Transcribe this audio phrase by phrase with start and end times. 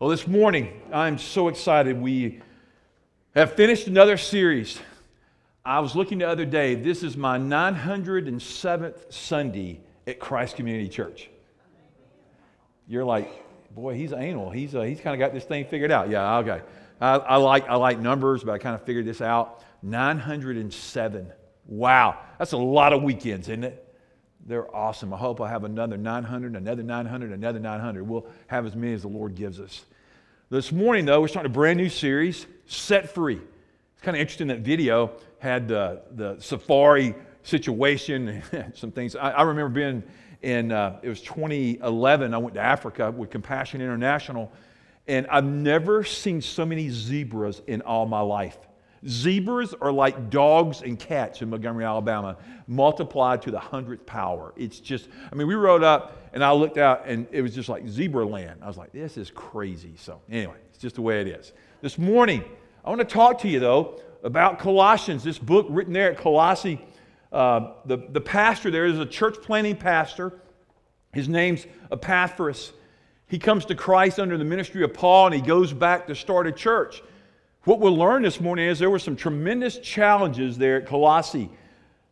[0.00, 2.00] Well, this morning, I'm so excited.
[2.00, 2.40] We
[3.34, 4.80] have finished another series.
[5.62, 11.28] I was looking the other day, this is my 907th Sunday at Christ Community Church.
[12.88, 13.30] You're like,
[13.74, 14.48] boy, he's anal.
[14.48, 16.08] He's, uh, he's kind of got this thing figured out.
[16.08, 16.62] Yeah, okay.
[16.98, 19.62] I, I, like, I like numbers, but I kind of figured this out.
[19.82, 21.30] 907.
[21.66, 22.18] Wow.
[22.38, 23.86] That's a lot of weekends, isn't it?
[24.46, 25.12] They're awesome.
[25.12, 28.02] I hope I have another 900, another 900, another 900.
[28.02, 29.84] We'll have as many as the Lord gives us.
[30.52, 33.36] This morning, though, we're starting a brand new series, Set Free.
[33.36, 37.14] It's kind of interesting that video had the, the safari
[37.44, 39.14] situation, and some things.
[39.14, 40.02] I, I remember being
[40.42, 44.50] in, uh, it was 2011, I went to Africa with Compassion International,
[45.06, 48.58] and I've never seen so many zebras in all my life.
[49.08, 52.36] Zebras are like dogs and cats in Montgomery, Alabama,
[52.66, 54.52] multiplied to the hundredth power.
[54.56, 57.68] It's just, I mean, we rode up and I looked out and it was just
[57.68, 58.60] like zebra land.
[58.62, 59.94] I was like, this is crazy.
[59.96, 61.52] So, anyway, it's just the way it is.
[61.80, 62.44] This morning,
[62.84, 66.84] I want to talk to you though about Colossians, this book written there at Colossae.
[67.32, 70.40] Uh, the, the pastor there is a church planting pastor.
[71.12, 72.72] His name's Epaphras.
[73.28, 76.46] He comes to Christ under the ministry of Paul and he goes back to start
[76.46, 77.02] a church.
[77.64, 81.50] What we'll learn this morning is there were some tremendous challenges there at Colossae.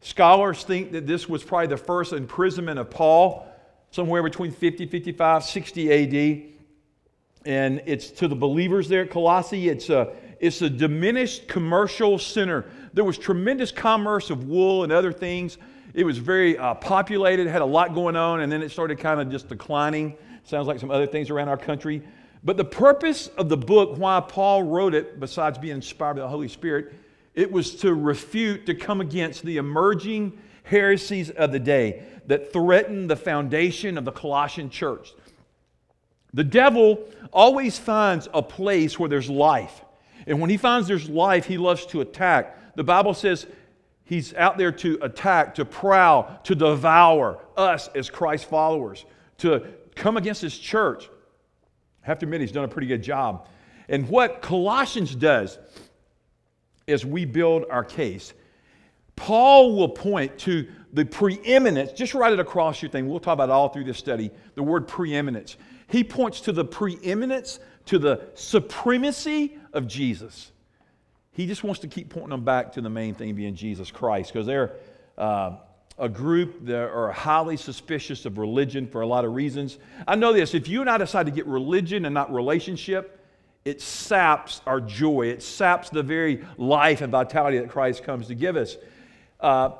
[0.02, 3.46] Scholars think that this was probably the first imprisonment of Paul,
[3.90, 6.52] somewhere between 50, 55, 60 AD.
[7.46, 9.70] And it's to the believers there at Colossae.
[9.70, 12.66] It's a, it's a diminished commercial center.
[12.92, 15.56] There was tremendous commerce of wool and other things.
[15.94, 19.18] It was very uh, populated, had a lot going on, and then it started kind
[19.18, 20.18] of just declining.
[20.44, 22.02] Sounds like some other things around our country.
[22.44, 26.28] But the purpose of the book, why Paul wrote it, besides being inspired by the
[26.28, 26.94] Holy Spirit,
[27.34, 33.10] it was to refute, to come against the emerging heresies of the day that threatened
[33.10, 35.14] the foundation of the Colossian church.
[36.34, 39.82] The devil always finds a place where there's life.
[40.26, 42.76] And when he finds there's life, he loves to attack.
[42.76, 43.46] The Bible says
[44.04, 49.04] he's out there to attack, to prowl, to devour us as Christ followers,
[49.38, 51.08] to come against his church
[52.08, 53.46] have to admit, he's done a pretty good job.
[53.88, 55.58] And what Colossians does
[56.86, 58.32] is we build our case,
[59.14, 63.08] Paul will point to the preeminence, just write it across your thing.
[63.08, 65.56] We'll talk about it all through this study, the word preeminence.
[65.88, 70.52] He points to the preeminence, to the supremacy of Jesus.
[71.32, 74.32] He just wants to keep pointing them back to the main thing being Jesus Christ,
[74.32, 74.76] because they're
[75.16, 75.56] uh,
[75.98, 79.78] a group that are highly suspicious of religion for a lot of reasons.
[80.06, 83.20] I know this if you and I decide to get religion and not relationship,
[83.64, 85.26] it saps our joy.
[85.26, 88.76] It saps the very life and vitality that Christ comes to give us.
[89.40, 89.70] Uh,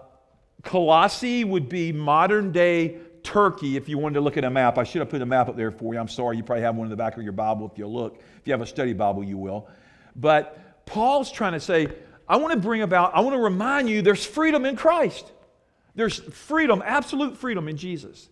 [0.63, 4.79] Colossae would be modern day Turkey if you wanted to look at a map.
[4.79, 6.01] I should have put a map up there for you.
[6.01, 6.37] I'm sorry.
[6.37, 8.21] You probably have one in the back of your Bible if you look.
[8.41, 9.69] If you have a study Bible, you will.
[10.17, 11.89] But Paul's trying to say,
[12.29, 15.33] I want to bring about, I want to remind you there's freedom in Christ.
[15.99, 18.29] There's freedom, absolute freedom in Jesus.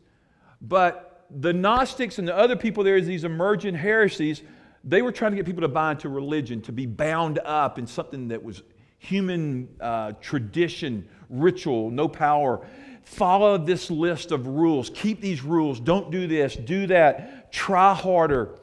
[0.62, 4.41] But the Gnostics and the other people there, these emergent heresies,
[4.84, 7.88] they were trying to get people to buy into religion, to be bound up in
[7.88, 8.62] something that was
[9.00, 12.65] human uh, tradition, ritual, no power.
[13.03, 14.88] Follow this list of rules.
[14.94, 15.81] Keep these rules.
[15.81, 17.50] Don't do this, do that.
[17.50, 18.60] Try harder.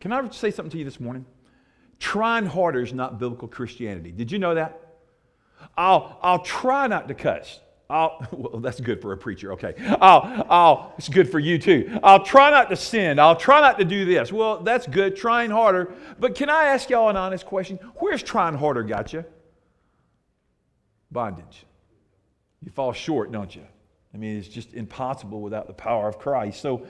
[0.00, 1.24] Can I say something to you this morning?
[2.00, 4.10] Trying harder is not biblical Christianity.
[4.10, 4.80] Did you know that?
[5.76, 7.60] I'll, I'll try not to cuss.
[7.88, 9.52] I'll, well, that's good for a preacher.
[9.52, 9.74] Okay.
[10.00, 11.98] I'll, I'll, it's good for you too.
[12.02, 13.18] I'll try not to sin.
[13.18, 14.32] I'll try not to do this.
[14.32, 15.92] Well, that's good, trying harder.
[16.18, 17.78] But can I ask y'all an honest question?
[17.96, 19.24] Where's trying harder got you?
[21.10, 21.64] Bondage.
[22.62, 23.64] You fall short, don't you?
[24.12, 26.60] I mean, it's just impossible without the power of Christ.
[26.60, 26.86] So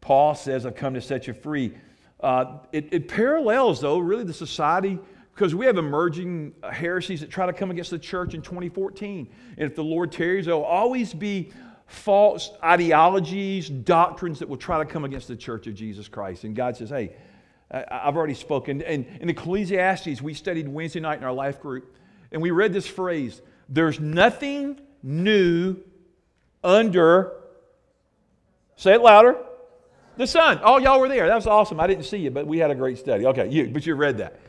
[0.00, 1.74] Paul says, I've come to set you free.
[2.18, 4.98] Uh, it, it parallels, though, really the society
[5.36, 9.28] because we have emerging uh, heresies that try to come against the church in 2014.
[9.58, 11.52] And if the Lord tarries, there will always be
[11.84, 16.44] false ideologies, doctrines that will try to come against the church of Jesus Christ.
[16.44, 17.12] And God says, hey,
[17.70, 18.80] I've already spoken.
[18.80, 21.94] And in Ecclesiastes, we studied Wednesday night in our life group,
[22.32, 25.76] and we read this phrase there's nothing new
[26.64, 27.32] under,
[28.76, 29.36] say it louder,
[30.16, 30.60] the sun.
[30.62, 31.26] Oh, y'all were there.
[31.26, 31.78] That was awesome.
[31.78, 33.26] I didn't see you, but we had a great study.
[33.26, 34.40] Okay, you, but you read that.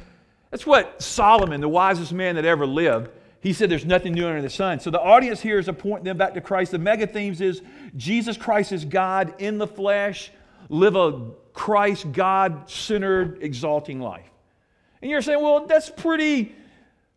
[0.51, 3.09] That's what Solomon, the wisest man that ever lived,
[3.41, 4.79] he said there's nothing new under the sun.
[4.79, 6.71] So the audience here is a point them back to Christ.
[6.71, 7.61] The mega themes is
[7.95, 10.31] Jesus Christ is God in the flesh,
[10.69, 14.29] live a Christ, God centered, exalting life.
[15.01, 16.55] And you're saying, well, that's pretty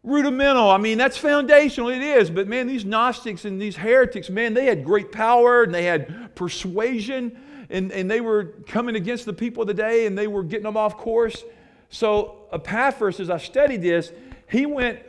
[0.03, 0.71] rudimental.
[0.71, 1.91] I mean, that's foundational.
[1.91, 2.31] It is.
[2.31, 6.35] But man, these Gnostics and these heretics, man, they had great power and they had
[6.35, 7.39] persuasion
[7.71, 10.65] and, and they were coming against the people of the day and they were getting
[10.65, 11.43] them off course.
[11.91, 14.13] So Epaphras, as I studied this,
[14.49, 15.01] he went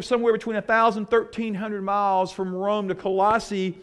[0.00, 3.78] somewhere between 1,000 1,300 miles from Rome to Colossae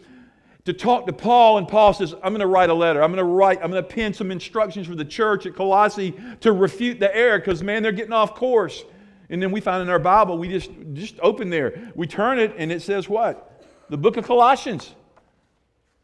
[0.66, 3.02] to talk to Paul, and Paul says, I'm going to write a letter.
[3.02, 6.14] I'm going to write, I'm going to pen some instructions for the church at Colossae
[6.40, 8.84] to refute the error because, man, they're getting off course.
[9.30, 11.92] And then we find in our Bible, we just, just open there.
[11.94, 13.64] We turn it, and it says what?
[13.88, 14.94] The book of Colossians.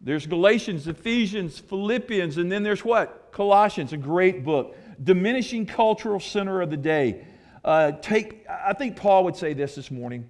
[0.00, 3.30] There's Galatians, Ephesians, Philippians, and then there's what?
[3.32, 4.76] Colossians, a great book.
[5.02, 7.26] Diminishing cultural center of the day.
[7.64, 10.28] Uh, take, I think Paul would say this this morning.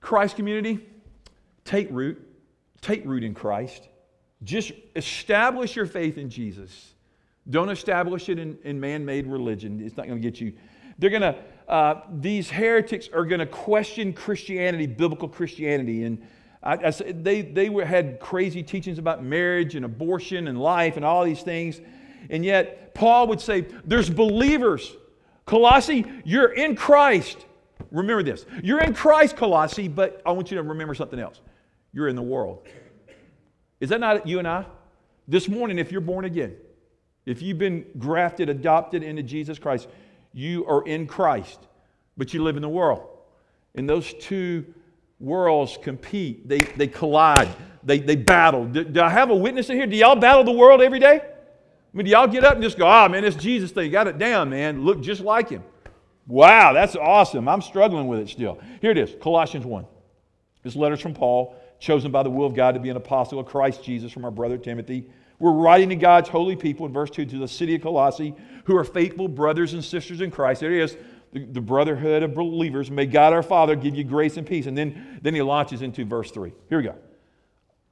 [0.00, 0.80] Christ community,
[1.64, 2.28] take root
[2.82, 3.88] Take root in Christ.
[4.42, 6.94] Just establish your faith in Jesus.
[7.48, 9.80] Don't establish it in, in man made religion.
[9.80, 10.52] It's not going to get you.
[10.98, 11.36] They're going to,
[11.68, 16.04] uh, these heretics are going to question Christianity, biblical Christianity.
[16.04, 16.26] And
[16.62, 21.04] I, I, they, they were, had crazy teachings about marriage and abortion and life and
[21.04, 21.80] all these things.
[22.30, 24.92] And yet, Paul would say, there's believers.
[25.46, 27.46] Colossae, you're in Christ.
[27.90, 28.46] Remember this.
[28.62, 31.40] You're in Christ, Colossae, but I want you to remember something else
[31.92, 32.66] you're in the world.
[33.80, 34.64] Is that not you and I?
[35.28, 36.56] This morning, if you're born again,
[37.26, 39.88] if you've been grafted, adopted into Jesus Christ,
[40.32, 41.60] you are in Christ,
[42.16, 43.06] but you live in the world.
[43.74, 44.64] And those two
[45.20, 47.48] worlds compete, they, they collide,
[47.84, 48.64] they, they battle.
[48.66, 49.86] Do, do I have a witness in here?
[49.86, 51.20] Do y'all battle the world every day?
[51.92, 53.90] I mean, do y'all get up and just go, ah, oh, man, this Jesus thing,
[53.90, 54.82] got it down, man.
[54.82, 55.62] Look just like him.
[56.26, 57.48] Wow, that's awesome.
[57.48, 58.58] I'm struggling with it still.
[58.80, 59.84] Here it is Colossians 1.
[60.62, 63.46] This letter's from Paul chosen by the will of God to be an apostle of
[63.46, 65.04] Christ Jesus from our brother Timothy.
[65.38, 68.34] We're writing to God's holy people in verse 2 to the city of Colossae
[68.64, 70.60] who are faithful brothers and sisters in Christ.
[70.60, 70.96] There he is,
[71.32, 72.90] the, the brotherhood of believers.
[72.90, 74.66] May God our Father give you grace and peace.
[74.66, 76.52] And then, then he launches into verse 3.
[76.68, 76.94] Here we go.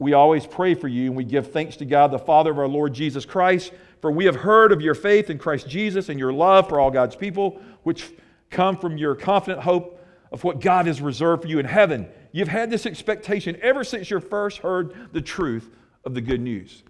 [0.01, 2.67] We always pray for you and we give thanks to God, the Father of our
[2.67, 3.71] Lord Jesus Christ,
[4.01, 6.91] for we have heard of your faith in Christ Jesus and your love for all
[6.91, 8.11] God's people, which
[8.49, 10.03] come from your confident hope
[10.33, 12.09] of what God has reserved for you in heaven.
[12.33, 15.71] You've had this expectation ever since you first heard the truth
[16.05, 16.83] of the good news.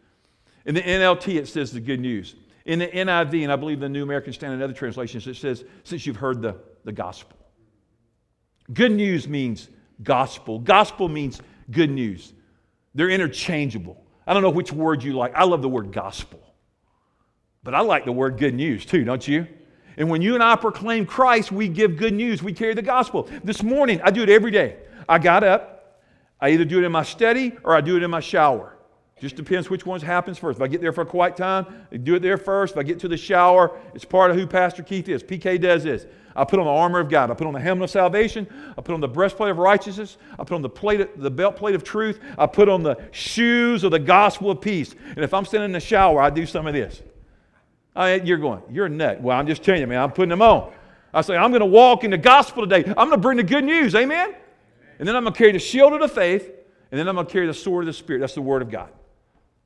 [0.65, 2.37] In the NLT, it says the good news.
[2.65, 5.65] In the NIV, and I believe the New American Standard and other translations, it says,
[5.83, 6.55] since you've heard the,
[6.85, 7.37] the gospel.
[8.73, 9.69] Good news means
[10.01, 10.61] gospel.
[10.61, 11.41] Gospel means
[11.73, 12.35] good news.
[12.95, 14.05] They're interchangeable.
[14.27, 15.35] I don't know which word you like.
[15.35, 16.41] I love the word gospel.
[17.63, 19.47] But I like the word good news too, don't you?
[19.97, 22.43] And when you and I proclaim Christ, we give good news.
[22.43, 23.29] We carry the gospel.
[23.45, 24.77] This morning, I do it every day.
[25.09, 26.01] I got up.
[26.41, 28.79] I either do it in my study or I do it in my shower.
[29.21, 30.59] Just depends which one happens first.
[30.59, 32.73] If I get there for a quiet time, I do it there first.
[32.73, 35.23] If I get to the shower, it's part of who Pastor Keith is.
[35.23, 36.07] PK does this.
[36.35, 37.31] I put on the armor of God.
[37.31, 38.47] I put on the helmet of salvation.
[38.79, 40.17] I put on the breastplate of righteousness.
[40.39, 42.19] I put on the plate, the belt plate of truth.
[42.39, 44.95] I put on the shoes of the gospel of peace.
[45.17, 47.03] And if I'm standing in the shower, I do some of this.
[47.95, 49.21] I, you're going, you're a nut.
[49.21, 50.73] Well, I'm just telling you, man, I'm putting them on.
[51.13, 52.85] I say, I'm going to walk in the gospel today.
[52.87, 53.95] I'm going to bring the good news.
[53.95, 54.35] Amen?
[54.99, 56.49] And then I'm going to carry the shield of the faith,
[56.91, 58.21] and then I'm going to carry the sword of the Spirit.
[58.21, 58.91] That's the Word of God.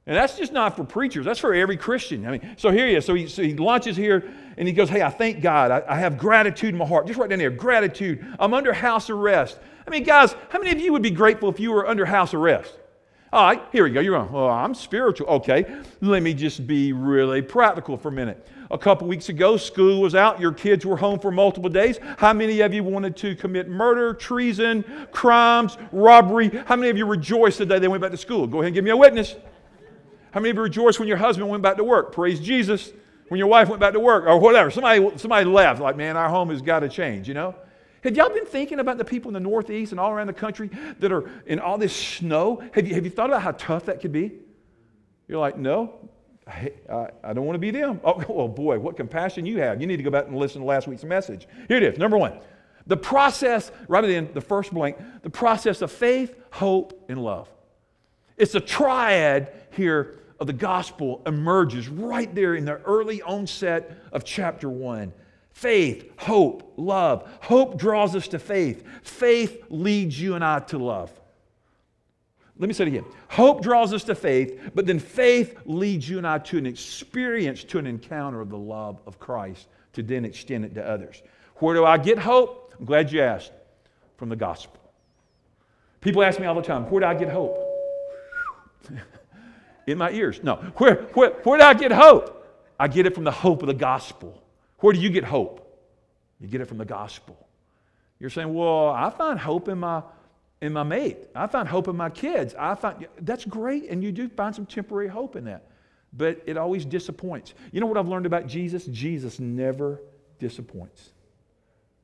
[0.06, 2.26] And that's just not for preachers, that's for every Christian.
[2.26, 3.06] I mean, so here he is.
[3.06, 5.70] So he, so he launches here and he goes, Hey, I thank God.
[5.70, 7.06] I, I have gratitude in my heart.
[7.06, 8.24] Just right down there, gratitude.
[8.38, 9.58] I'm under house arrest.
[9.86, 12.34] I mean, guys, how many of you would be grateful if you were under house
[12.34, 12.74] arrest?
[13.32, 14.00] All right, here we go.
[14.00, 15.26] You're going, oh, I'm spiritual.
[15.26, 15.66] Okay,
[16.00, 18.46] let me just be really practical for a minute.
[18.70, 20.38] A couple weeks ago, school was out.
[20.38, 21.98] Your kids were home for multiple days.
[22.17, 26.48] How many of you wanted to commit murder, treason, crimes, robbery?
[26.67, 28.46] How many of you rejoiced the day they went back to school?
[28.46, 29.34] Go ahead and give me a witness.
[30.34, 32.10] How many of you rejoiced when your husband went back to work?
[32.10, 32.93] Praise Jesus.
[33.29, 34.69] When your wife went back to work or whatever.
[34.69, 37.55] Somebody, somebody left, like, man, our home has got to change, you know?
[38.03, 40.70] Have y'all been thinking about the people in the Northeast and all around the country
[40.98, 42.60] that are in all this snow?
[42.72, 44.32] Have you, have you thought about how tough that could be?
[45.29, 46.10] You're like, no,
[46.48, 48.00] I, I, I don't want to be them.
[48.03, 49.81] Oh, well, boy, what compassion you have.
[49.81, 51.46] You need to go back and listen to last week's message.
[51.69, 51.96] Here it is.
[51.96, 52.41] Number one,
[52.88, 57.48] the process, rather than the first blank, the process of faith, hope, and love.
[58.36, 64.24] It's a triad here of the gospel emerges right there in the early onset of
[64.24, 65.12] chapter one.
[65.53, 67.29] Faith, hope, love.
[67.41, 68.84] Hope draws us to faith.
[69.03, 71.12] Faith leads you and I to love.
[72.58, 73.05] Let me say it again.
[73.29, 77.64] Hope draws us to faith, but then faith leads you and I to an experience,
[77.64, 81.22] to an encounter of the love of Christ to then extend it to others.
[81.56, 82.74] Where do I get hope?
[82.79, 83.53] I'm glad you asked.
[84.17, 84.81] From the gospel.
[86.00, 87.58] People ask me all the time, where do I get hope?
[89.86, 90.41] In my ears.
[90.43, 90.56] No.
[90.76, 92.46] Where, where, where do I get hope?
[92.79, 94.43] I get it from the hope of the gospel.
[94.79, 95.60] Where do you get hope?
[96.41, 97.36] You get it from the gospel.
[98.19, 100.03] You're saying, well, I find hope in my
[100.60, 101.19] in my mate.
[101.34, 102.55] I find hope in my kids.
[102.58, 105.67] I find that's great, and you do find some temporary hope in that.
[106.17, 107.55] but it always disappoints.
[107.72, 108.86] You know what I've learned about Jesus?
[108.86, 110.00] Jesus never
[110.38, 111.10] disappoints.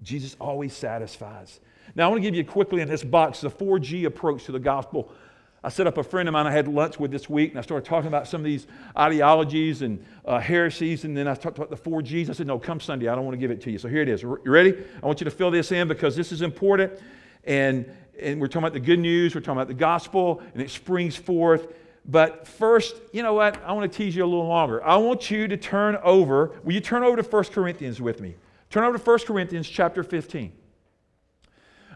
[0.02, 1.60] Jesus always satisfies.
[1.94, 4.58] Now, I want to give you quickly in this box the 4G approach to the
[4.58, 5.12] gospel.
[5.62, 7.62] I set up a friend of mine I had lunch with this week, and I
[7.62, 11.68] started talking about some of these ideologies and uh, heresies, and then I talked about
[11.68, 12.30] the four G's.
[12.30, 13.76] I said, No, come Sunday, I don't want to give it to you.
[13.78, 14.22] So here it is.
[14.22, 14.74] You ready?
[15.02, 16.98] I want you to fill this in because this is important.
[17.44, 20.70] And, and we're talking about the good news, we're talking about the gospel, and it
[20.70, 21.74] springs forth.
[22.06, 23.62] But first, you know what?
[23.62, 24.82] I want to tease you a little longer.
[24.82, 26.58] I want you to turn over.
[26.64, 28.34] Will you turn over to 1 Corinthians with me?
[28.70, 30.52] Turn over to 1 Corinthians chapter 15.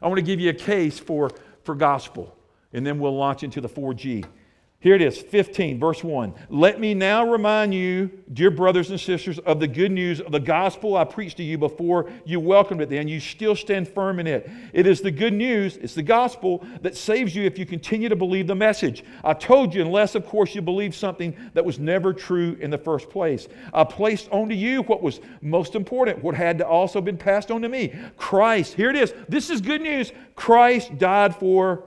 [0.03, 1.31] I want to give you a case for,
[1.63, 2.37] for gospel
[2.75, 4.27] and then we'll launch into the 4G.
[4.85, 6.35] Here it is, 15, verse 1.
[6.51, 10.39] Let me now remind you, dear brothers and sisters, of the good news of the
[10.39, 14.27] gospel I preached to you before you welcomed it and You still stand firm in
[14.27, 14.47] it.
[14.75, 18.17] It is the good news, it's the gospel that saves you if you continue to
[18.17, 19.05] believe the message.
[19.25, 22.77] I told you, unless, of course, you believe something that was never true in the
[22.77, 23.49] first place.
[23.73, 27.71] I placed onto you what was most important, what had also been passed on to
[27.71, 27.95] me.
[28.19, 29.15] Christ, here it is.
[29.31, 30.13] This is good news.
[30.35, 31.85] Christ died for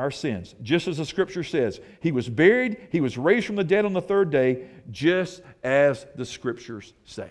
[0.00, 0.54] our sins.
[0.62, 3.92] Just as the scripture says, He was buried, He was raised from the dead on
[3.92, 7.30] the third day, just as the scriptures say.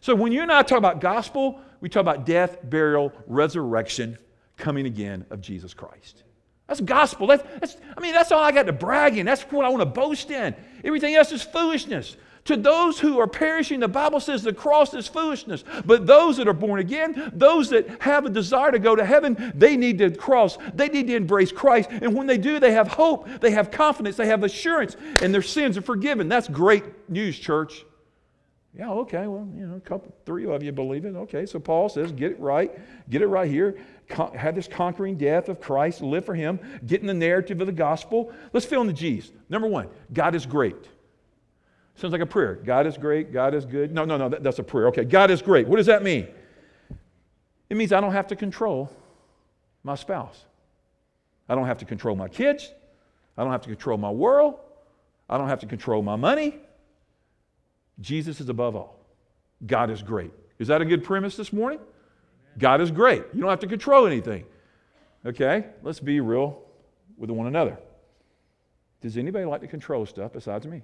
[0.00, 4.18] So when you and I talk about gospel, we talk about death, burial, resurrection,
[4.56, 6.22] coming again of Jesus Christ.
[6.68, 7.26] That's gospel.
[7.26, 9.26] That's, that's, I mean, that's all I got to brag in.
[9.26, 10.54] That's what I want to boast in.
[10.84, 12.16] Everything else is foolishness.
[12.46, 15.62] To those who are perishing, the Bible says the cross is foolishness.
[15.84, 19.52] But those that are born again, those that have a desire to go to heaven,
[19.54, 20.58] they need to cross.
[20.74, 21.90] They need to embrace Christ.
[21.90, 25.42] And when they do, they have hope, they have confidence, they have assurance, and their
[25.42, 26.28] sins are forgiven.
[26.28, 27.84] That's great news, church.
[28.74, 31.14] Yeah, okay, well, you know, a couple, three of you believe it.
[31.14, 32.72] Okay, so Paul says, get it right,
[33.10, 33.76] get it right here.
[34.08, 37.66] Con- have this conquering death of Christ, live for Him, get in the narrative of
[37.66, 38.32] the gospel.
[38.54, 39.30] Let's fill in the G's.
[39.50, 40.88] Number one, God is great.
[41.94, 42.54] Sounds like a prayer.
[42.54, 43.32] God is great.
[43.32, 43.92] God is good.
[43.92, 44.88] No, no, no, that, that's a prayer.
[44.88, 45.68] Okay, God is great.
[45.68, 46.26] What does that mean?
[47.68, 48.90] It means I don't have to control
[49.84, 50.44] my spouse.
[51.48, 52.72] I don't have to control my kids.
[53.36, 54.58] I don't have to control my world.
[55.28, 56.58] I don't have to control my money.
[58.00, 58.98] Jesus is above all.
[59.66, 60.32] God is great.
[60.58, 61.78] Is that a good premise this morning?
[62.58, 63.22] God is great.
[63.32, 64.44] You don't have to control anything.
[65.24, 66.62] Okay, let's be real
[67.16, 67.78] with one another.
[69.00, 70.82] Does anybody like to control stuff besides me?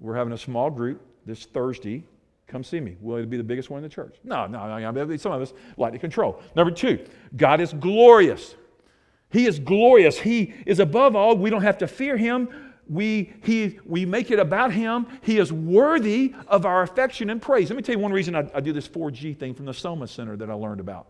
[0.00, 2.04] We're having a small group this Thursday.
[2.46, 2.96] Come see me.
[3.00, 4.16] Will it be the biggest one in the church?
[4.24, 5.16] No, no, no.
[5.16, 6.42] Some of us like to control.
[6.56, 7.04] Number two,
[7.36, 8.56] God is glorious.
[9.30, 10.18] He is glorious.
[10.18, 11.36] He is above all.
[11.36, 12.48] We don't have to fear him.
[12.88, 15.06] We, he, we make it about him.
[15.22, 17.70] He is worthy of our affection and praise.
[17.70, 20.08] Let me tell you one reason I, I do this 4G thing from the Soma
[20.08, 21.06] Center that I learned about.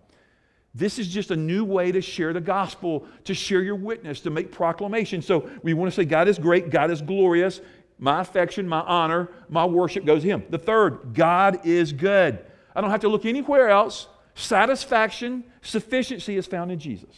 [0.74, 4.30] This is just a new way to share the gospel, to share your witness, to
[4.30, 5.22] make proclamation.
[5.22, 7.60] So we want to say God is great, God is glorious,
[8.00, 10.42] my affection, my honor, my worship goes to Him.
[10.48, 12.38] The third, God is good.
[12.74, 14.08] I don't have to look anywhere else.
[14.34, 17.14] Satisfaction, sufficiency is found in Jesus.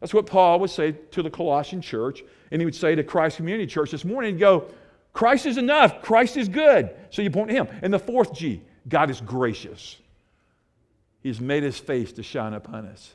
[0.00, 3.38] That's what Paul would say to the Colossian church, and he would say to Christ
[3.38, 4.66] Community Church this morning, go,
[5.12, 6.90] Christ is enough, Christ is good.
[7.10, 7.68] So you point to Him.
[7.82, 9.96] And the fourth G, God is gracious.
[11.22, 13.14] He's made His face to shine upon us.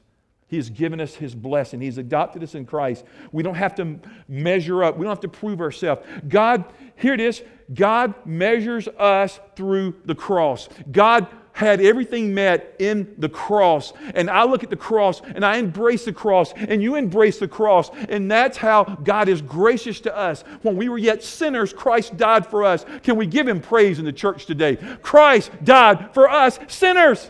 [0.49, 1.79] He has given us His blessing.
[1.79, 3.05] He's adopted us in Christ.
[3.31, 6.01] We don't have to measure up, we don't have to prove ourselves.
[6.27, 6.65] God,
[6.95, 7.41] here it is
[7.73, 10.69] God measures us through the cross.
[10.91, 11.27] God
[11.59, 13.91] had everything met in the cross.
[14.15, 17.47] And I look at the cross and I embrace the cross, and you embrace the
[17.47, 17.91] cross.
[18.07, 20.43] And that's how God is gracious to us.
[20.61, 22.85] When we were yet sinners, Christ died for us.
[23.03, 24.77] Can we give Him praise in the church today?
[25.01, 27.29] Christ died for us, sinners.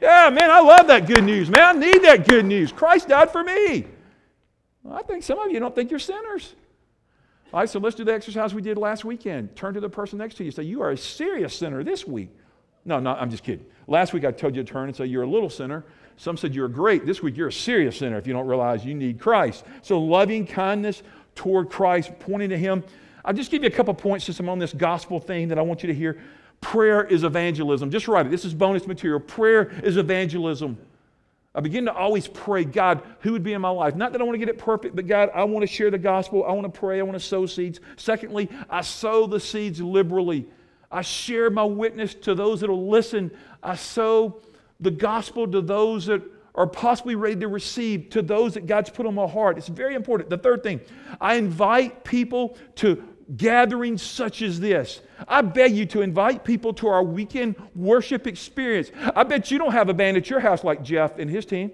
[0.00, 1.76] Yeah, man, I love that good news, man.
[1.76, 2.72] I need that good news.
[2.72, 3.86] Christ died for me.
[4.82, 6.54] Well, I think some of you don't think you're sinners.
[7.52, 9.54] All right, so let's do the exercise we did last weekend.
[9.56, 10.50] Turn to the person next to you.
[10.50, 12.30] Say, You are a serious sinner this week.
[12.84, 13.66] No, no, I'm just kidding.
[13.86, 15.84] Last week I told you to turn and say, You're a little sinner.
[16.16, 17.06] Some said you're great.
[17.06, 19.64] This week you're a serious sinner if you don't realize you need Christ.
[19.80, 21.02] So loving kindness
[21.34, 22.84] toward Christ, pointing to Him.
[23.24, 25.62] I'll just give you a couple points since I'm on this gospel thing that I
[25.62, 26.20] want you to hear.
[26.60, 27.90] Prayer is evangelism.
[27.90, 28.30] Just write it.
[28.30, 29.20] This is bonus material.
[29.20, 30.78] Prayer is evangelism.
[31.54, 33.96] I begin to always pray, God, who would be in my life?
[33.96, 35.98] Not that I want to get it perfect, but God, I want to share the
[35.98, 36.44] gospel.
[36.44, 37.00] I want to pray.
[37.00, 37.80] I want to sow seeds.
[37.96, 40.46] Secondly, I sow the seeds liberally.
[40.92, 43.30] I share my witness to those that will listen.
[43.62, 44.40] I sow
[44.78, 46.22] the gospel to those that
[46.54, 49.58] are possibly ready to receive, to those that God's put on my heart.
[49.58, 50.30] It's very important.
[50.30, 50.80] The third thing,
[51.20, 53.02] I invite people to
[53.36, 55.00] gatherings such as this.
[55.28, 58.90] I beg you to invite people to our weekend worship experience.
[59.14, 61.72] I bet you don't have a band at your house like Jeff and his team.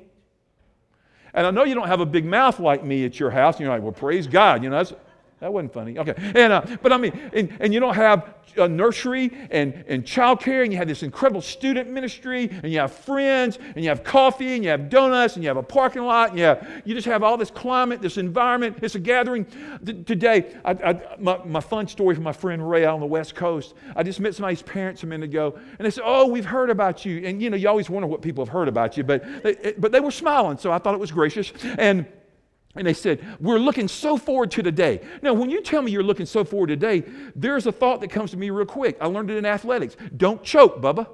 [1.33, 3.57] And I know you don't have a big mouth like me at your house.
[3.57, 4.63] And You're like, well, praise God.
[4.63, 4.95] You know, that's,
[5.41, 5.99] That wasn't funny.
[5.99, 6.15] Okay.
[6.17, 10.63] And, uh, but I mean, and, and you don't have a nursery and, and childcare,
[10.63, 14.55] and you have this incredible student ministry, and you have friends, and you have coffee,
[14.55, 17.07] and you have donuts, and you have a parking lot, and you, have, you just
[17.07, 18.79] have all this climate, this environment.
[18.81, 19.47] It's a gathering.
[19.85, 23.07] T- today, I, I, my, my fun story from my friend Ray out on the
[23.07, 23.75] West Coast.
[23.95, 27.05] I just met somebody's parents a minute ago, and they said, Oh, we've heard about
[27.05, 27.27] you.
[27.27, 29.93] And you know, you always wonder what people have heard about you, but they, but
[29.93, 31.53] they were smiling, so I thought it was gracious.
[31.79, 32.07] And
[32.77, 35.01] and they said, We're looking so forward to today.
[35.23, 37.05] Now, when you tell me you're looking so forward to today,
[37.35, 38.97] there's a thought that comes to me real quick.
[39.01, 39.97] I learned it in athletics.
[40.17, 41.07] Don't choke, Bubba.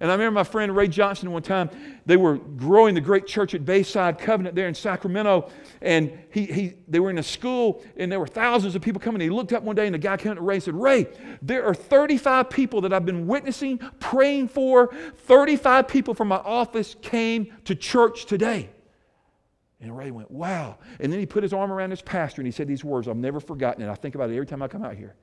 [0.00, 1.70] And I remember my friend Ray Johnson one time,
[2.04, 5.50] they were growing the great church at Bayside Covenant there in Sacramento.
[5.80, 9.20] And he, he, they were in a school, and there were thousands of people coming.
[9.22, 11.06] He looked up one day, and the guy came to Ray and said, Ray,
[11.40, 14.92] there are 35 people that I've been witnessing, praying for.
[15.26, 18.70] 35 people from my office came to church today.
[19.84, 20.78] And Ray went, Wow.
[20.98, 23.16] And then he put his arm around his pastor and he said these words I've
[23.16, 23.90] never forgotten it.
[23.90, 25.14] I think about it every time I come out here.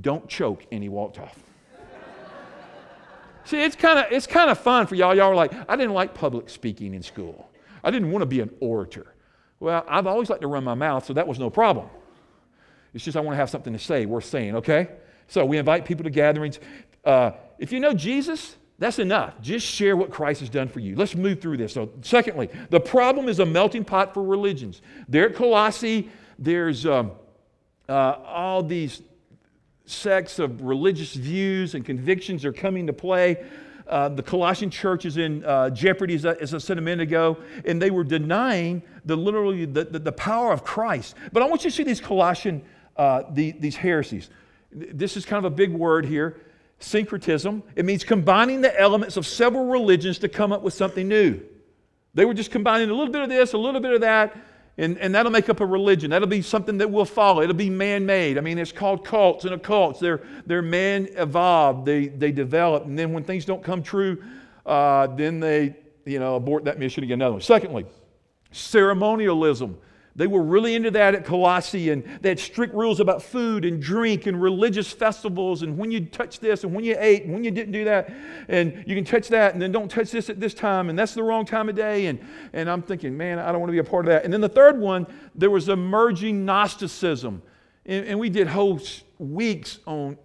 [0.00, 0.64] Don't choke.
[0.70, 1.38] And he walked off.
[3.44, 5.14] See, it's kind of it's kind of fun for y'all.
[5.14, 7.50] Y'all are like, I didn't like public speaking in school.
[7.82, 9.14] I didn't want to be an orator.
[9.58, 11.88] Well, I've always liked to run my mouth, so that was no problem.
[12.94, 14.88] It's just I want to have something to say worth saying, okay?
[15.26, 16.60] So we invite people to gatherings.
[17.04, 19.38] Uh, if you know Jesus, that's enough.
[19.42, 20.96] Just share what Christ has done for you.
[20.96, 21.74] Let's move through this.
[21.74, 24.80] So, secondly, the problem is a melting pot for religions.
[25.06, 26.08] There at Colossae,
[26.38, 27.12] there's um,
[27.90, 27.92] uh,
[28.24, 29.02] all these
[29.84, 33.44] sects of religious views and convictions are coming to play.
[33.86, 37.02] Uh, the Colossian church is in uh, jeopardy, as I, as I, said a minute
[37.02, 41.16] ago, and they were denying the literally the, the, the power of Christ.
[41.32, 42.62] But I want you to see these Colossian
[42.96, 44.30] uh, the, these heresies.
[44.72, 46.40] This is kind of a big word here
[46.80, 47.62] syncretism.
[47.76, 51.40] It means combining the elements of several religions to come up with something new.
[52.14, 54.36] They were just combining a little bit of this, a little bit of that,
[54.76, 56.10] and, and that'll make up a religion.
[56.10, 57.42] That'll be something that we'll follow.
[57.42, 58.38] It'll be man made.
[58.38, 60.00] I mean, it's called cults and occults.
[60.00, 64.22] They're, they're man evolved, they, they develop, and then when things don't come true,
[64.66, 67.18] uh, then they you know, abort that mission again.
[67.18, 67.40] Another one.
[67.42, 67.86] Secondly,
[68.50, 69.78] ceremonialism.
[70.20, 73.80] They were really into that at Colossae, and they had strict rules about food and
[73.80, 77.42] drink and religious festivals and when you touch this and when you ate and when
[77.42, 78.12] you didn't do that.
[78.46, 81.14] And you can touch that and then don't touch this at this time, and that's
[81.14, 82.04] the wrong time of day.
[82.04, 82.20] And,
[82.52, 84.24] and I'm thinking, man, I don't want to be a part of that.
[84.24, 87.40] And then the third one, there was emerging Gnosticism.
[87.86, 88.78] And, and we did whole
[89.18, 90.18] weeks on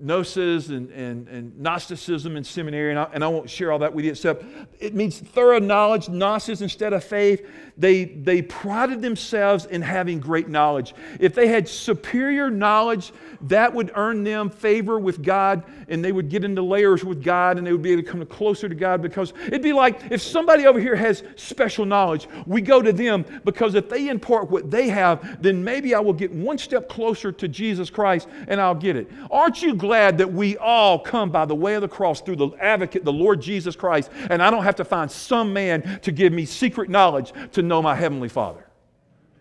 [0.00, 3.92] gnosis and, and, and Gnosticism in seminary, and I, and I won't share all that
[3.92, 4.44] with you, except
[4.78, 7.46] it means thorough knowledge, gnosis instead of faith.
[7.76, 10.94] They, they prided themselves in having great knowledge.
[11.20, 13.12] If they had superior knowledge,
[13.42, 17.58] that would earn them favor with God, and they would get into layers with God,
[17.58, 20.20] and they would be able to come closer to God because it'd be like if
[20.20, 24.70] somebody over here has special knowledge, we go to them because if they impart what
[24.70, 28.74] they have, then maybe I will get one step closer to Jesus Christ and I'll
[28.74, 29.10] get it.
[29.30, 32.50] Aren't you glad that we all come by the way of the cross through the
[32.60, 36.32] advocate, the Lord Jesus Christ, and I don't have to find some man to give
[36.32, 38.66] me secret knowledge to know my Heavenly Father?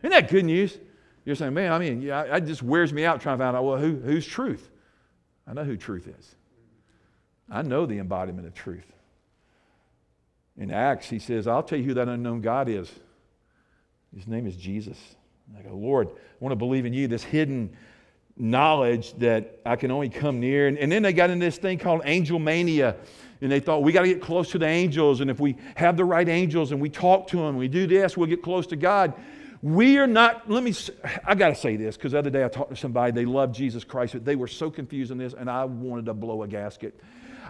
[0.01, 0.77] Isn't that good news?
[1.25, 3.63] You're saying, man, I mean, yeah, it just wears me out trying to find out,
[3.63, 4.69] well, who, who's truth?
[5.45, 6.35] I know who truth is.
[7.49, 8.85] I know the embodiment of truth.
[10.57, 12.91] In Acts, he says, I'll tell you who that unknown God is.
[14.15, 14.97] His name is Jesus.
[15.57, 17.75] I go, Lord, I want to believe in you, this hidden
[18.39, 20.67] knowledge that I can only come near.
[20.67, 22.95] And, and then they got in this thing called angel mania.
[23.41, 25.21] And they thought, we got to get close to the angels.
[25.21, 28.17] And if we have the right angels and we talk to them, we do this,
[28.17, 29.13] we'll get close to God.
[29.61, 30.73] We are not, let me,
[31.25, 33.55] I got to say this because the other day I talked to somebody, they loved
[33.55, 36.47] Jesus Christ, but they were so confused in this, and I wanted to blow a
[36.47, 36.99] gasket.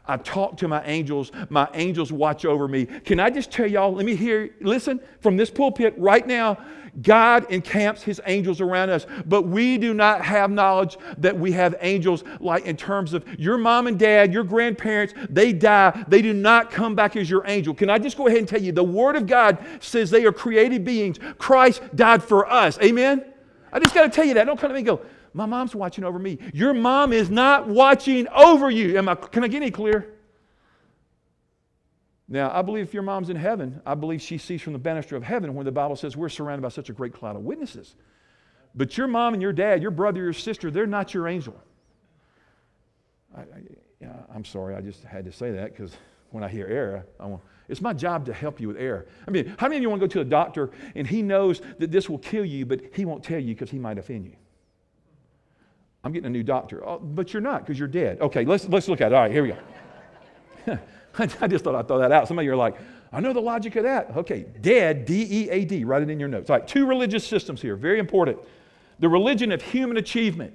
[0.08, 1.32] I talk to my angels.
[1.50, 2.86] My angels watch over me.
[2.86, 6.58] Can I just tell y'all, let me hear, listen, from this pulpit right now,
[7.02, 11.76] God encamps his angels around us, but we do not have knowledge that we have
[11.82, 16.06] angels like in terms of your mom and dad, your grandparents, they die.
[16.08, 17.76] They do not come back as your angel.
[17.76, 20.32] Can I just go ahead and tell you the Word of God says they are
[20.32, 21.20] created beings.
[21.38, 22.80] Christ died for us.
[22.82, 23.26] Amen?
[23.72, 24.46] I just got to tell you that.
[24.46, 25.02] Don't come to me and go,
[25.34, 26.40] my mom's watching over me.
[26.54, 28.98] Your mom is not watching over you.
[28.98, 30.14] Am I, can I get any clear?
[32.30, 35.16] Now, I believe if your mom's in heaven, I believe she sees from the banister
[35.16, 37.96] of heaven where the Bible says we're surrounded by such a great cloud of witnesses.
[38.76, 41.56] But your mom and your dad, your brother, your sister, they're not your angel.
[43.36, 43.44] I,
[44.36, 45.96] am sorry, I just had to say that because
[46.32, 49.08] when I hear error, I want, it's my job to help you with error.
[49.28, 51.62] I mean, how many of you want to go to a doctor and he knows
[51.80, 54.36] that this will kill you, but he won't tell you because he might offend you?
[56.04, 56.88] I'm getting a new doctor.
[56.88, 58.22] Oh, but you're not because you're dead.
[58.22, 59.16] Okay, let's, let's look at it.
[59.16, 60.80] All right, here we go.
[61.42, 62.28] I just thought I'd throw that out.
[62.28, 62.78] Some of you are like,
[63.12, 64.16] I know the logic of that.
[64.16, 66.50] Okay, dead, D E A D, write it in your notes.
[66.50, 68.38] All right, two religious systems here, very important.
[69.00, 70.54] the religion of human achievement.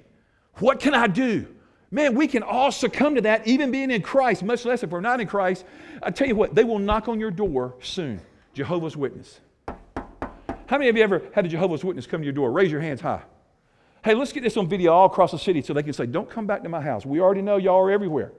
[0.55, 1.47] What can I do?
[1.93, 4.99] Man, we can all succumb to that, even being in Christ, much less if we're
[4.99, 5.63] not in Christ.
[6.01, 8.19] I tell you what, they will knock on your door soon.
[8.55, 9.41] Jehovah's Witness.
[9.67, 12.51] How many of you ever had a Jehovah's Witness come to your door?
[12.51, 13.21] Raise your hands high.
[14.03, 16.27] Hey, let's get this on video all across the city so they can say, Don't
[16.27, 17.05] come back to my house.
[17.05, 18.31] We already know y'all are everywhere.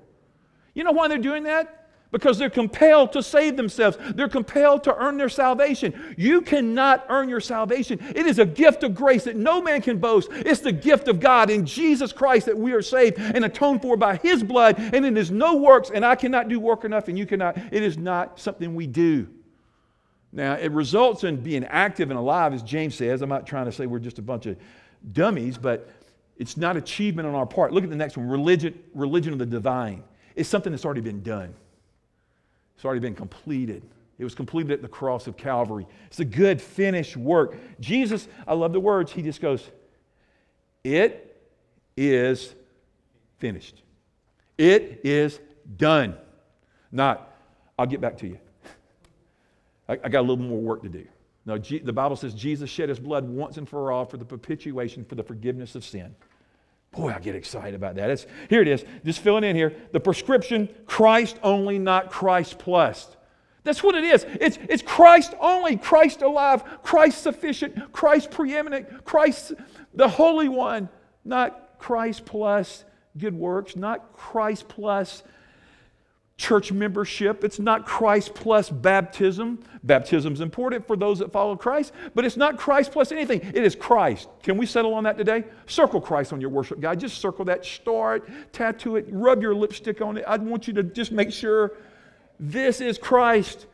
[0.74, 1.83] You know why they're doing that?
[2.14, 3.98] Because they're compelled to save themselves.
[4.14, 6.14] They're compelled to earn their salvation.
[6.16, 7.98] You cannot earn your salvation.
[8.14, 10.28] It is a gift of grace that no man can boast.
[10.30, 13.96] It's the gift of God in Jesus Christ that we are saved and atoned for
[13.96, 14.78] by His blood.
[14.78, 17.58] And it is no works, and I cannot do work enough, and you cannot.
[17.72, 19.26] It is not something we do.
[20.30, 23.22] Now, it results in being active and alive, as James says.
[23.22, 24.56] I'm not trying to say we're just a bunch of
[25.12, 25.90] dummies, but
[26.36, 27.72] it's not achievement on our part.
[27.72, 30.04] Look at the next one religion, religion of the divine.
[30.36, 31.54] It's something that's already been done.
[32.84, 33.82] It's already been completed.
[34.18, 35.86] It was completed at the cross of Calvary.
[36.08, 37.56] It's a good finished work.
[37.80, 39.70] Jesus, I love the words, he just goes,
[40.84, 41.34] It
[41.96, 42.54] is
[43.38, 43.80] finished.
[44.58, 45.40] It is
[45.78, 46.14] done.
[46.92, 47.34] Not,
[47.78, 48.38] I'll get back to you.
[49.88, 51.06] I, I got a little more work to do.
[51.46, 54.26] No, G, the Bible says Jesus shed his blood once and for all for the
[54.26, 56.14] perpetuation, for the forgiveness of sin.
[56.96, 58.10] Boy, I get excited about that.
[58.10, 59.74] It's, here it is, just filling in here.
[59.92, 63.16] The prescription Christ only, not Christ plus.
[63.64, 64.26] That's what it is.
[64.40, 69.54] It's, it's Christ only, Christ alive, Christ sufficient, Christ preeminent, Christ
[69.94, 70.88] the Holy One,
[71.24, 72.84] not Christ plus
[73.16, 75.22] good works, not Christ plus
[76.36, 77.44] church membership.
[77.44, 79.60] It's not Christ plus baptism.
[79.84, 83.40] Baptism is important for those that follow Christ, but it's not Christ plus anything.
[83.40, 84.28] It is Christ.
[84.42, 85.44] Can we settle on that today?
[85.66, 86.98] Circle Christ on your worship guide.
[86.98, 90.24] Just circle that, star it, tattoo it, rub your lipstick on it.
[90.26, 91.72] I want you to just make sure
[92.40, 93.66] this is Christ.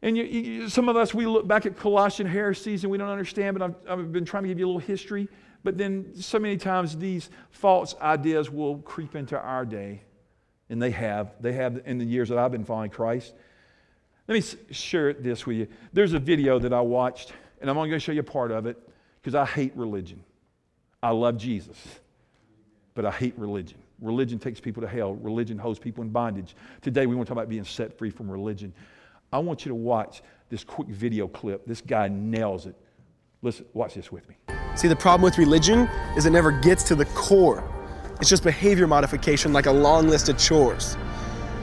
[0.00, 3.10] And you, you, some of us, we look back at Colossian heresies and we don't
[3.10, 5.28] understand, but I've, I've been trying to give you a little history.
[5.62, 10.04] But then so many times these false ideas will creep into our day
[10.70, 11.34] and they have.
[11.40, 13.34] They have in the years that I've been following Christ.
[14.26, 15.68] Let me share this with you.
[15.92, 18.50] There's a video that I watched, and I'm only going to show you a part
[18.50, 18.76] of it
[19.20, 20.22] because I hate religion.
[21.02, 21.78] I love Jesus,
[22.94, 23.78] but I hate religion.
[24.00, 25.14] Religion takes people to hell.
[25.14, 26.54] Religion holds people in bondage.
[26.82, 28.72] Today, we want to talk about being set free from religion.
[29.32, 31.66] I want you to watch this quick video clip.
[31.66, 32.76] This guy nails it.
[33.42, 34.36] Listen, watch this with me.
[34.74, 37.64] See, the problem with religion is it never gets to the core
[38.20, 40.96] it's just behavior modification like a long list of chores.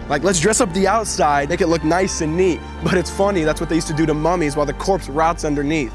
[0.08, 2.60] Like, let's dress up the outside, make it look nice and neat.
[2.84, 5.44] But it's funny, that's what they used to do to mummies while the corpse rots
[5.44, 5.94] underneath.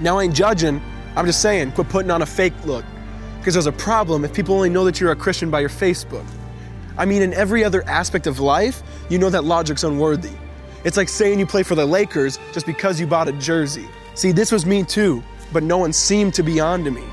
[0.00, 0.80] Now, I ain't judging,
[1.14, 2.84] I'm just saying, quit putting on a fake look.
[3.38, 6.24] Because there's a problem if people only know that you're a Christian by your Facebook.
[6.96, 10.32] I mean, in every other aspect of life, you know that logic's unworthy.
[10.84, 13.86] It's like saying you play for the Lakers just because you bought a jersey.
[14.14, 17.04] See, this was me too, but no one seemed to be on to me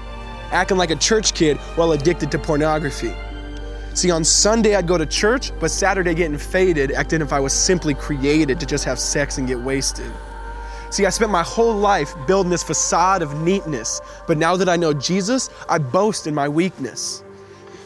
[0.52, 3.14] acting like a church kid while addicted to pornography.
[3.94, 7.54] See, on Sunday I'd go to church, but Saturday getting faded, acting if I was
[7.54, 10.12] simply created to just have sex and get wasted.
[10.92, 14.76] See, I spent my whole life building this facade of neatness, but now that I
[14.76, 17.24] know Jesus, I boast in my weakness.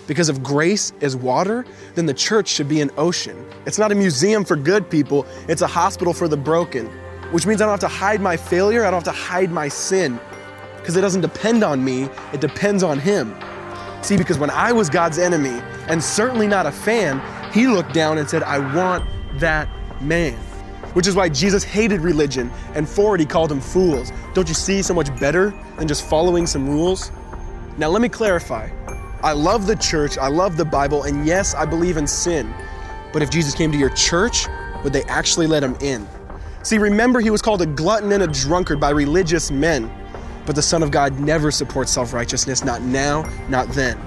[0.07, 3.45] Because if grace is water, then the church should be an ocean.
[3.65, 6.87] It's not a museum for good people, it's a hospital for the broken,
[7.31, 9.67] which means I don't have to hide my failure, I don't have to hide my
[9.67, 10.19] sin
[10.83, 13.33] because it doesn't depend on me, it depends on Him.
[14.01, 17.21] See, because when I was God's enemy, and certainly not a fan,
[17.53, 19.05] He looked down and said, I want
[19.39, 19.69] that
[20.01, 20.33] man.
[20.91, 24.11] Which is why Jesus hated religion, and for it, He called them fools.
[24.33, 27.13] Don't you see so much better than just following some rules?
[27.77, 28.69] Now, let me clarify.
[29.23, 32.53] I love the church, I love the Bible, and yes, I believe in sin.
[33.13, 34.47] But if Jesus came to your church,
[34.83, 36.05] would they actually let him in?
[36.63, 39.89] See, remember, he was called a glutton and a drunkard by religious men.
[40.45, 43.99] But the Son of God never supports self righteousness, not now, not then.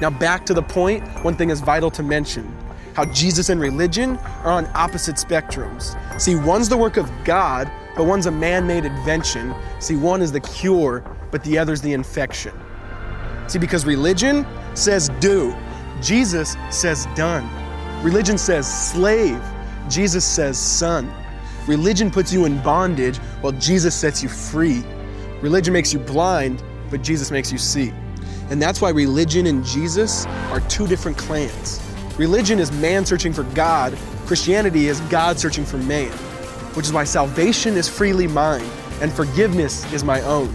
[0.00, 2.54] Now, back to the point, one thing is vital to mention
[2.94, 5.96] how Jesus and religion are on opposite spectrums.
[6.20, 9.54] See, one's the work of God, but one's a man made invention.
[9.78, 12.52] See, one is the cure, but the other's the infection.
[13.46, 15.56] See, because religion says do,
[16.00, 17.48] Jesus says done.
[18.02, 19.42] Religion says slave,
[19.88, 21.12] Jesus says son.
[21.66, 24.84] Religion puts you in bondage while Jesus sets you free.
[25.40, 27.92] Religion makes you blind, but Jesus makes you see.
[28.50, 31.80] And that's why religion and Jesus are two different clans.
[32.16, 33.96] Religion is man searching for God,
[34.26, 36.10] Christianity is God searching for man,
[36.74, 38.68] which is why salvation is freely mine
[39.00, 40.54] and forgiveness is my own,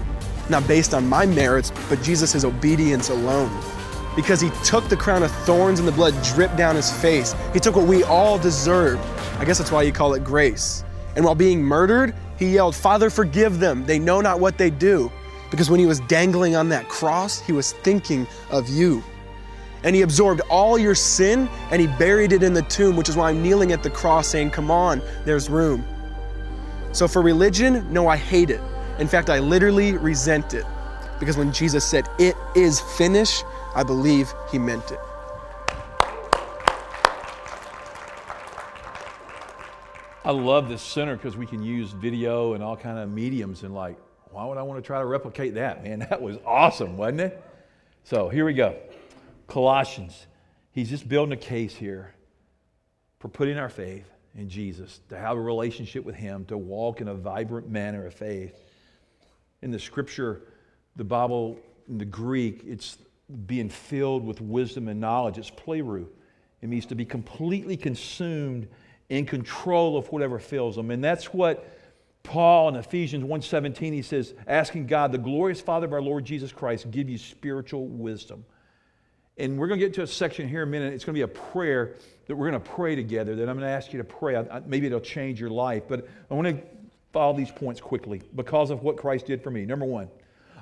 [0.50, 3.52] not based on my merits, but Jesus' obedience alone.
[4.15, 7.34] Because he took the crown of thorns and the blood dripped down his face.
[7.54, 9.02] He took what we all deserved.
[9.39, 10.84] I guess that's why you call it grace.
[11.15, 13.86] And while being murdered, he yelled, Father, forgive them.
[13.86, 15.12] They know not what they do.
[15.52, 19.04] Because when he was dangling on that cross, he was thinking of you.
[19.84, 23.15] And he absorbed all your sin and he buried it in the tomb, which is
[23.15, 25.86] why I'm kneeling at the cross saying, Come on, there's room.
[26.91, 28.62] So for religion, no, I hate it.
[28.98, 30.65] In fact, I literally resent it.
[31.19, 33.43] Because when Jesus said, It is finished,
[33.76, 35.00] I believe he meant it.
[40.26, 43.76] I love this center because we can use video and all kind of mediums and
[43.76, 43.98] like,
[44.32, 46.00] why would I want to try to replicate that, man?
[46.10, 47.44] That was awesome, wasn't it?
[48.06, 48.78] So here we go.
[49.48, 50.28] Colossians.
[50.72, 52.16] He's just building a case here
[53.20, 57.10] for putting our faith in Jesus, to have a relationship with Him, to walk in
[57.10, 58.58] a vibrant manner of faith.
[59.62, 60.42] In the scripture,
[60.96, 61.60] the Bible,
[61.90, 62.98] in the Greek, it's
[63.46, 65.38] being filled with wisdom and knowledge.
[65.38, 66.08] It's pleroo.
[66.62, 68.70] It means to be completely consumed
[69.10, 70.92] in control of whatever fills them.
[70.92, 71.70] And that's what
[72.24, 76.52] Paul in Ephesians 1:17 he says, asking God, the glorious Father of our Lord Jesus
[76.52, 78.46] Christ, give you spiritual wisdom.
[79.38, 80.94] And we're going to get to a section here in a minute.
[80.94, 81.96] It's going to be a prayer
[82.28, 84.42] that we're going to pray together that I'm going to ask you to pray.
[84.68, 85.84] Maybe it'll change your life.
[85.88, 86.63] But I want to
[87.12, 89.66] follow these points quickly because of what Christ did for me.
[89.66, 90.10] Number one,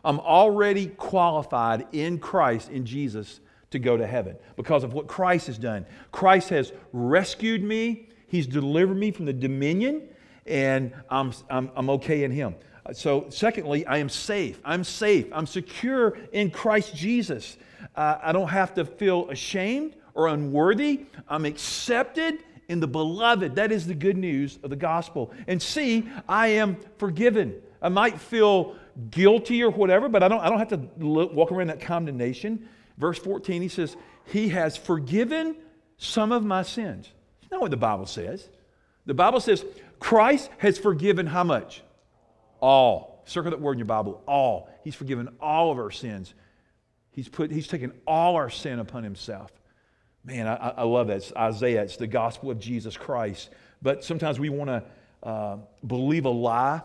[0.04, 5.48] I'm already qualified in Christ, in Jesus, to go to heaven because of what Christ
[5.48, 5.86] has done.
[6.12, 10.08] Christ has rescued me, He's delivered me from the dominion,
[10.46, 12.56] and I'm, I'm, I'm okay in Him.
[12.94, 14.58] So, secondly, I am safe.
[14.64, 15.28] I'm safe.
[15.34, 17.58] I'm secure in Christ Jesus.
[17.94, 21.08] Uh, I don't have to feel ashamed or unworthy.
[21.28, 23.56] I'm accepted in the beloved.
[23.56, 25.34] That is the good news of the gospel.
[25.46, 27.62] And C, I am forgiven.
[27.82, 28.78] I might feel
[29.10, 32.70] guilty or whatever, but I don't, I don't have to look, walk around that condemnation.
[32.98, 35.58] Verse 14, he says, He has forgiven
[35.98, 37.12] some of my sins.
[37.52, 38.48] Not what the Bible says.
[39.06, 39.66] The Bible says,
[40.00, 41.82] Christ has forgiven how much?
[42.60, 43.24] All.
[43.26, 44.22] Circle that word in your Bible.
[44.28, 44.70] All.
[44.84, 46.34] He's forgiven all of our sins.
[47.12, 49.52] He's, put, he's taken all our sin upon himself.
[50.24, 51.18] Man, I, I love that.
[51.18, 53.50] It's Isaiah, it's the gospel of Jesus Christ.
[53.82, 54.84] But sometimes we want to
[55.28, 56.82] uh, believe a lie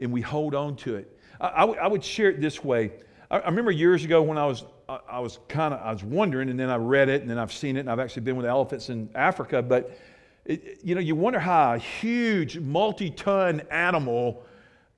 [0.00, 1.18] and we hold on to it.
[1.40, 2.92] I, I, w- I would share it this way.
[3.30, 6.50] I, remember years ago when I was, I, I was kind of, I was wondering,
[6.50, 8.46] and then I read it, and then I've seen it, and I've actually been with
[8.46, 9.62] elephants in Africa.
[9.62, 9.98] But,
[10.44, 14.44] it, you know, you wonder how a huge multi ton animal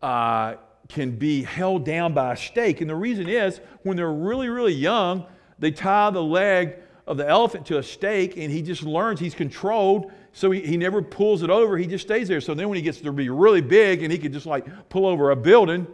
[0.02, 0.54] uh,
[0.88, 2.80] can be held down by a stake.
[2.80, 5.26] And the reason is when they're really, really young,
[5.58, 9.34] they tie the leg of the elephant to a stake and he just learns he's
[9.34, 10.12] controlled.
[10.32, 12.40] So he, he never pulls it over, he just stays there.
[12.40, 15.06] So then when he gets to be really big and he can just like pull
[15.06, 15.86] over a building,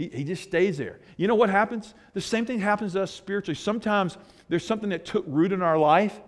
[0.00, 0.98] he, he just stays there.
[1.18, 1.92] You know what happens?
[2.14, 3.54] The same thing happens to us spiritually.
[3.54, 4.16] Sometimes
[4.48, 6.18] there's something that took root in our life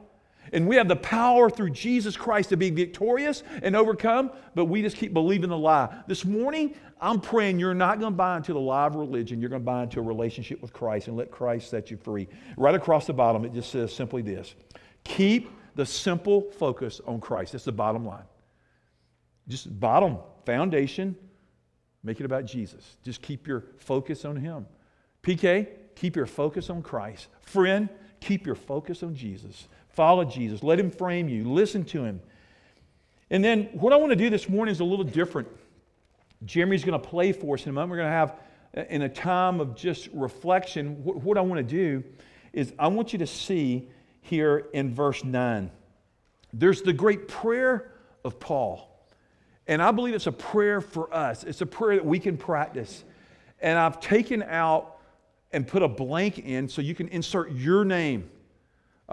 [0.53, 4.83] and we have the power through Jesus Christ to be victorious and overcome, but we
[4.83, 6.03] just keep believing the lie.
[6.07, 9.41] This morning, I'm praying you're not going to buy into the lie of religion.
[9.41, 12.29] You're going to buy into a relationship with Christ and let Christ set you free.
[12.59, 14.55] Right across the bottom, it just says simply this
[15.05, 17.53] Keep the simple focus on Christ.
[17.53, 18.25] That's the bottom line.
[19.49, 21.17] Just bottom foundation,
[22.03, 22.97] make it about Jesus.
[23.05, 24.67] Just keep your focus on Him.
[25.23, 27.29] PK, keep your focus on Christ.
[27.43, 27.89] Friend,
[28.21, 29.69] keep your focus on Jesus.
[29.91, 30.63] Follow Jesus.
[30.63, 31.45] Let him frame you.
[31.45, 32.21] Listen to him.
[33.31, 35.49] And then what I want to do this morning is a little different.
[36.45, 37.91] Jeremy's going to play for us in a moment.
[37.91, 38.35] We're going to have,
[38.77, 42.03] uh, in a time of just reflection, what, what I want to do
[42.53, 43.89] is I want you to see
[44.23, 45.71] here in verse 9.
[46.53, 47.93] There's the great prayer
[48.25, 48.92] of Paul.
[49.67, 53.05] And I believe it's a prayer for us, it's a prayer that we can practice.
[53.61, 54.99] And I've taken out
[55.53, 58.29] and put a blank in so you can insert your name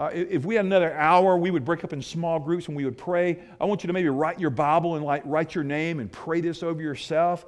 [0.00, 2.86] uh, if we had another hour, we would break up in small groups and we
[2.86, 3.38] would pray.
[3.60, 6.40] I want you to maybe write your Bible and like write your name and pray
[6.40, 7.44] this over yourself.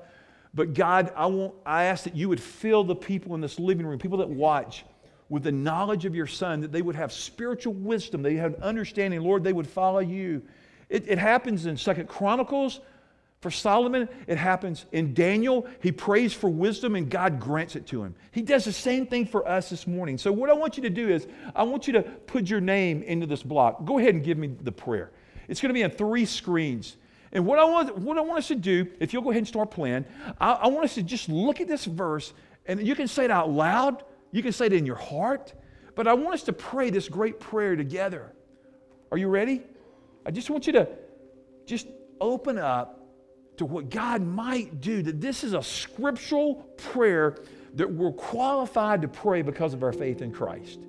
[0.53, 3.87] But God, I want I ask that you would fill the people in this living
[3.87, 4.85] room, people that watch,
[5.31, 9.23] with the knowledge of your Son, that they would have spiritual wisdom, they have understanding.
[9.23, 10.43] Lord, they would follow you.
[10.91, 12.81] It, it happens in Second Chronicles
[13.43, 15.67] for Solomon, it happens in Daniel.
[15.83, 18.15] He prays for wisdom and God grants it to him.
[18.31, 20.17] He does the same thing for us this morning.
[20.17, 23.03] So, what I want you to do is, I want you to put your name
[23.03, 23.85] into this block.
[23.85, 25.11] Go ahead and give me the prayer.
[25.49, 26.97] It's going to be on three screens.
[27.33, 29.49] And what I want, what I want us to do, if you'll go ahead and
[29.49, 30.05] start playing,
[30.41, 32.33] I, I want us to just look at this verse,
[32.67, 35.53] and you can say it out loud, you can say it in your heart,
[35.97, 38.33] but I want us to pray this great prayer together.
[39.11, 39.63] Are you ready?
[40.25, 40.89] I just want you to
[41.67, 41.89] just
[42.21, 43.02] open up
[43.63, 45.03] to what God might do.
[45.03, 47.39] That this is a scriptural prayer
[47.75, 50.81] that we're qualified to pray because of our faith in Christ.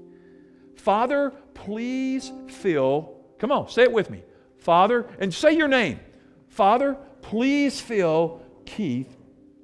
[0.76, 4.24] Father, please fill, come on, say it with me.
[4.58, 6.00] Father, and say your name.
[6.50, 9.18] Father, please fill Keith.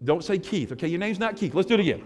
[0.04, 0.88] Don't say Keith, okay?
[0.88, 1.56] Your name's not Keith.
[1.56, 2.04] Let's do it again.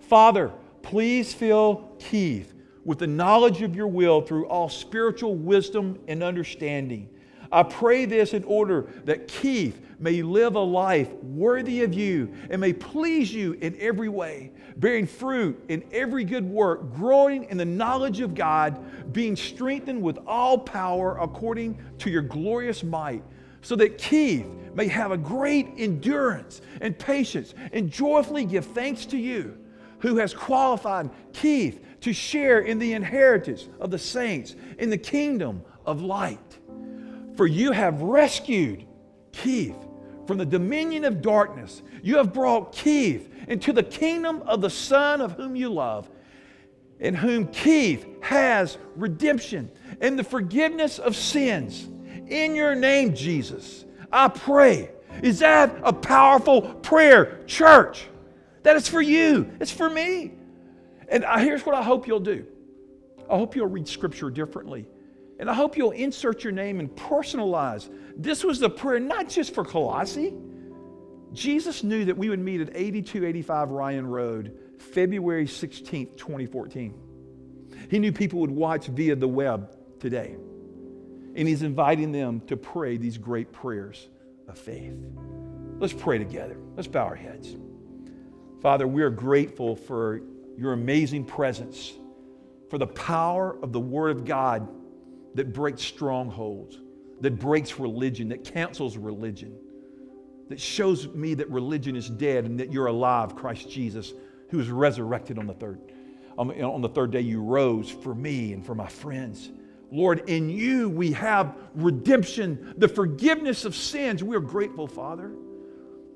[0.00, 0.50] Father,
[0.80, 7.08] please fill Keith with the knowledge of your will through all spiritual wisdom and understanding.
[7.52, 12.60] I pray this in order that Keith may live a life worthy of you and
[12.60, 17.64] may please you in every way, bearing fruit in every good work, growing in the
[17.64, 23.22] knowledge of God, being strengthened with all power according to your glorious might,
[23.60, 29.18] so that Keith may have a great endurance and patience and joyfully give thanks to
[29.18, 29.56] you
[30.00, 35.62] who has qualified Keith to share in the inheritance of the saints in the kingdom
[35.86, 36.51] of light.
[37.36, 38.84] For you have rescued
[39.32, 39.76] Keith
[40.26, 41.82] from the dominion of darkness.
[42.02, 46.08] You have brought Keith into the kingdom of the Son of whom you love,
[47.00, 51.88] in whom Keith has redemption and the forgiveness of sins.
[52.28, 54.90] In your name, Jesus, I pray.
[55.22, 58.06] Is that a powerful prayer, church?
[58.62, 60.32] That is for you, it's for me.
[61.08, 62.46] And here's what I hope you'll do
[63.28, 64.86] I hope you'll read Scripture differently.
[65.42, 67.92] And I hope you'll insert your name and personalize.
[68.16, 70.32] This was the prayer not just for Colossae.
[71.32, 76.94] Jesus knew that we would meet at 8285 Ryan Road, February 16th, 2014.
[77.90, 80.36] He knew people would watch via the web today.
[81.34, 84.06] And he's inviting them to pray these great prayers
[84.46, 84.94] of faith.
[85.78, 86.56] Let's pray together.
[86.76, 87.56] Let's bow our heads.
[88.60, 90.20] Father, we are grateful for
[90.56, 91.94] your amazing presence,
[92.70, 94.68] for the power of the Word of God
[95.34, 96.78] that breaks strongholds,
[97.20, 99.56] that breaks religion, that cancels religion,
[100.48, 104.12] that shows me that religion is dead and that you're alive, Christ Jesus,
[104.50, 105.80] who was resurrected on the third.
[106.38, 109.50] Um, on the third day, you rose for me and for my friends.
[109.90, 114.24] Lord, in you we have redemption, the forgiveness of sins.
[114.24, 115.32] We are grateful, Father.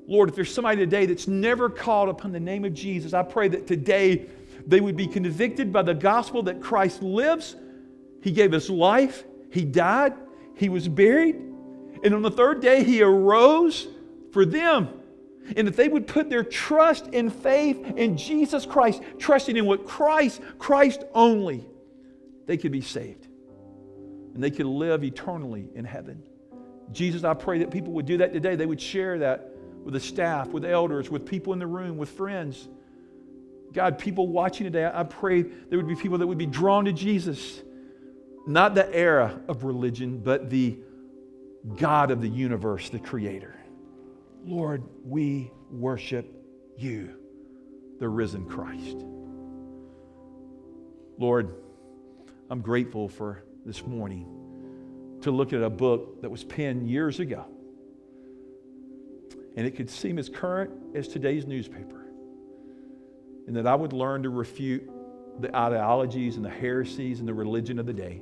[0.07, 3.49] Lord, if there's somebody today that's never called upon the name of Jesus, I pray
[3.49, 4.27] that today
[4.67, 7.57] they would be convicted by the gospel that Christ lives.
[8.27, 10.13] He gave us life, He died,
[10.57, 13.87] He was buried, and on the third day He arose
[14.33, 14.89] for them.
[15.57, 19.87] And if they would put their trust and faith in Jesus Christ, trusting in what
[19.87, 21.65] Christ, Christ only,
[22.47, 23.29] they could be saved.
[24.35, 26.21] And they could live eternally in heaven.
[26.91, 28.57] Jesus, I pray that people would do that today.
[28.57, 29.51] They would share that
[29.85, 32.67] with the staff, with elders, with people in the room, with friends.
[33.73, 36.93] God, people watching today, I pray there would be people that would be drawn to
[36.93, 37.63] Jesus.
[38.47, 40.79] Not the era of religion, but the
[41.77, 43.57] God of the universe, the Creator.
[44.45, 46.33] Lord, we worship
[46.79, 47.17] you,
[47.99, 49.05] the risen Christ.
[51.19, 51.55] Lord,
[52.49, 57.47] I'm grateful for this morning to look at a book that was penned years ago
[59.57, 62.05] and it could seem as current as today's newspaper.
[63.47, 64.89] And that I would learn to refute
[65.41, 68.21] the ideologies and the heresies and the religion of the day.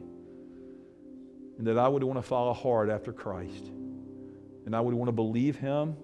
[1.58, 3.70] And that I would want to follow hard after Christ.
[4.66, 5.96] And I would want to believe Him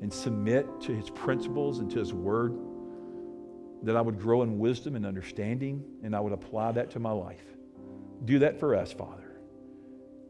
[0.00, 2.56] and submit to His principles and to His Word.
[3.82, 7.12] That I would grow in wisdom and understanding, and I would apply that to my
[7.12, 7.44] life.
[8.24, 9.36] Do that for us, Father.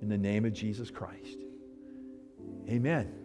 [0.02, 1.38] In the name of Jesus Christ.
[2.68, 3.23] Amen.